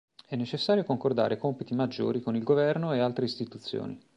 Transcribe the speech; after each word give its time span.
È 0.27 0.35
necessario 0.35 0.83
concordare 0.83 1.37
compiti 1.37 1.75
maggiori 1.75 2.21
con 2.21 2.35
il 2.35 2.41
governo 2.41 2.91
e 2.91 2.97
altre 2.99 3.25
istituzioni. 3.25 3.99